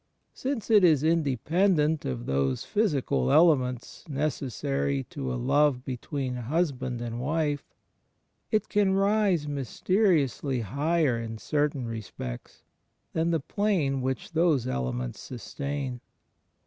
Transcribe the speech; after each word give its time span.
Since 0.33 0.71
it 0.71 0.83
is 0.83 1.03
independent 1.03 2.05
of 2.05 2.25
those 2.25 2.65
physical 2.65 3.31
elements 3.31 4.03
necessary 4.09 5.03
to 5.11 5.31
a 5.31 5.37
love 5.37 5.85
between 5.85 6.33
husband 6.37 7.01
and 7.03 7.19
wife, 7.21 7.63
it 8.49 8.67
can 8.67 8.95
rise 8.95 9.47
mysteriously 9.47 10.61
higher 10.61 11.19
in 11.19 11.37
certain 11.37 11.85
respects, 11.85 12.63
than 13.13 13.29
the 13.29 13.39
plane 13.39 14.01
which 14.01 14.31
those 14.31 14.65
elements 14.65 15.19
sustain. 15.19 16.01